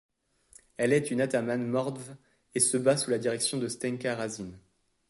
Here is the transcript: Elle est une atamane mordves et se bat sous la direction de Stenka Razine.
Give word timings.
Elle 0.77 0.93
est 0.93 1.11
une 1.11 1.21
atamane 1.21 1.67
mordves 1.67 2.15
et 2.55 2.59
se 2.59 2.75
bat 2.75 2.97
sous 2.97 3.11
la 3.11 3.19
direction 3.19 3.59
de 3.59 3.67
Stenka 3.67 4.15
Razine. 4.15 4.57